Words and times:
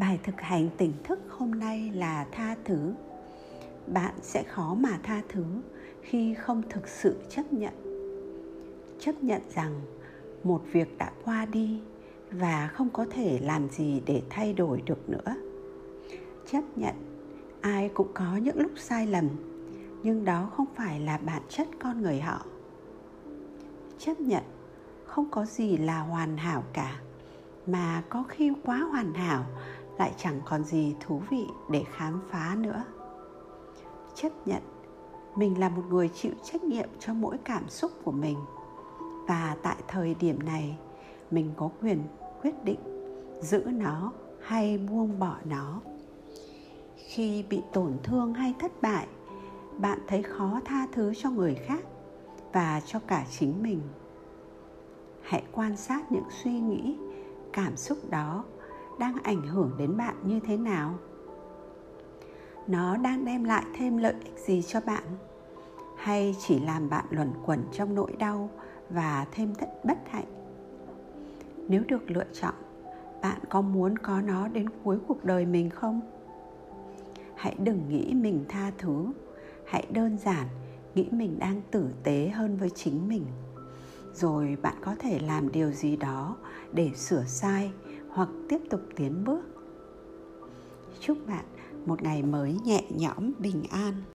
bài 0.00 0.20
thực 0.22 0.40
hành 0.40 0.68
tỉnh 0.78 0.92
thức 1.04 1.18
hôm 1.28 1.50
nay 1.50 1.90
là 1.94 2.26
tha 2.32 2.56
thứ. 2.64 2.92
Bạn 3.86 4.14
sẽ 4.22 4.42
khó 4.42 4.74
mà 4.74 4.98
tha 5.02 5.22
thứ 5.28 5.44
khi 6.02 6.34
không 6.34 6.62
thực 6.70 6.88
sự 6.88 7.16
chấp 7.28 7.52
nhận. 7.52 7.72
Chấp 9.00 9.22
nhận 9.22 9.42
rằng 9.54 9.80
một 10.44 10.62
việc 10.72 10.98
đã 10.98 11.12
qua 11.24 11.46
đi 11.46 11.80
và 12.30 12.70
không 12.72 12.90
có 12.90 13.06
thể 13.10 13.38
làm 13.42 13.68
gì 13.68 14.02
để 14.06 14.22
thay 14.30 14.52
đổi 14.52 14.82
được 14.86 15.08
nữa. 15.08 15.34
Chấp 16.50 16.62
nhận, 16.76 16.94
ai 17.60 17.88
cũng 17.88 18.08
có 18.14 18.36
những 18.36 18.60
lúc 18.60 18.72
sai 18.76 19.06
lầm, 19.06 19.28
nhưng 20.02 20.24
đó 20.24 20.50
không 20.56 20.66
phải 20.76 21.00
là 21.00 21.18
bản 21.18 21.42
chất 21.48 21.68
con 21.82 22.02
người 22.02 22.20
họ. 22.20 22.46
Chấp 23.98 24.20
nhận, 24.20 24.42
không 25.04 25.30
có 25.30 25.44
gì 25.44 25.76
là 25.76 26.00
hoàn 26.00 26.36
hảo 26.36 26.64
cả, 26.72 27.00
mà 27.66 28.02
có 28.08 28.24
khi 28.28 28.52
quá 28.64 28.78
hoàn 28.78 29.14
hảo 29.14 29.44
lại 30.00 30.12
chẳng 30.16 30.40
còn 30.44 30.64
gì 30.64 30.94
thú 31.00 31.22
vị 31.30 31.46
để 31.70 31.84
khám 31.92 32.20
phá 32.30 32.56
nữa. 32.58 32.84
Chấp 34.14 34.28
nhận, 34.46 34.62
mình 35.36 35.60
là 35.60 35.68
một 35.68 35.82
người 35.88 36.08
chịu 36.08 36.32
trách 36.42 36.62
nhiệm 36.62 36.88
cho 36.98 37.14
mỗi 37.14 37.38
cảm 37.44 37.68
xúc 37.68 37.92
của 38.04 38.12
mình. 38.12 38.38
Và 39.28 39.56
tại 39.62 39.76
thời 39.88 40.14
điểm 40.14 40.38
này, 40.42 40.78
mình 41.30 41.52
có 41.56 41.70
quyền 41.82 42.02
quyết 42.42 42.64
định 42.64 42.78
giữ 43.40 43.64
nó 43.64 44.12
hay 44.42 44.78
buông 44.78 45.18
bỏ 45.18 45.36
nó. 45.44 45.80
Khi 46.96 47.44
bị 47.50 47.62
tổn 47.72 47.92
thương 48.02 48.34
hay 48.34 48.54
thất 48.58 48.82
bại, 48.82 49.06
bạn 49.78 49.98
thấy 50.06 50.22
khó 50.22 50.60
tha 50.64 50.86
thứ 50.92 51.12
cho 51.14 51.30
người 51.30 51.54
khác 51.54 51.84
và 52.52 52.80
cho 52.86 52.98
cả 53.06 53.26
chính 53.38 53.62
mình. 53.62 53.80
Hãy 55.22 55.42
quan 55.52 55.76
sát 55.76 56.12
những 56.12 56.28
suy 56.42 56.60
nghĩ, 56.60 56.96
cảm 57.52 57.76
xúc 57.76 57.98
đó 58.10 58.44
đang 59.00 59.16
ảnh 59.22 59.42
hưởng 59.42 59.70
đến 59.78 59.96
bạn 59.96 60.14
như 60.24 60.40
thế 60.40 60.56
nào? 60.56 60.94
Nó 62.66 62.96
đang 62.96 63.24
đem 63.24 63.44
lại 63.44 63.64
thêm 63.76 63.96
lợi 63.96 64.14
ích 64.24 64.38
gì 64.38 64.62
cho 64.62 64.80
bạn? 64.80 65.04
Hay 65.96 66.36
chỉ 66.46 66.60
làm 66.60 66.90
bạn 66.90 67.04
luẩn 67.10 67.32
quẩn 67.46 67.64
trong 67.72 67.94
nỗi 67.94 68.12
đau 68.18 68.50
và 68.90 69.26
thêm 69.32 69.54
thất, 69.54 69.84
bất 69.84 69.98
hạnh? 70.10 70.24
Nếu 71.68 71.82
được 71.88 72.10
lựa 72.10 72.24
chọn, 72.32 72.54
bạn 73.22 73.38
có 73.48 73.60
muốn 73.60 73.98
có 73.98 74.20
nó 74.20 74.48
đến 74.48 74.66
cuối 74.84 74.98
cuộc 75.08 75.24
đời 75.24 75.46
mình 75.46 75.70
không? 75.70 76.00
Hãy 77.34 77.56
đừng 77.58 77.88
nghĩ 77.88 78.14
mình 78.14 78.44
tha 78.48 78.70
thứ. 78.78 79.06
Hãy 79.66 79.86
đơn 79.90 80.18
giản 80.18 80.46
nghĩ 80.94 81.08
mình 81.10 81.38
đang 81.38 81.60
tử 81.70 81.88
tế 82.02 82.28
hơn 82.28 82.56
với 82.56 82.70
chính 82.70 83.08
mình. 83.08 83.26
Rồi 84.14 84.56
bạn 84.62 84.74
có 84.80 84.94
thể 84.98 85.18
làm 85.18 85.52
điều 85.52 85.70
gì 85.70 85.96
đó 85.96 86.36
để 86.72 86.90
sửa 86.94 87.24
sai 87.26 87.72
hoặc 88.12 88.28
tiếp 88.48 88.58
tục 88.70 88.80
tiến 88.96 89.24
bước. 89.24 89.42
Chúc 91.00 91.18
bạn 91.26 91.44
một 91.86 92.02
ngày 92.02 92.22
mới 92.22 92.56
nhẹ 92.64 92.84
nhõm 92.90 93.32
bình 93.38 93.62
an. 93.70 94.02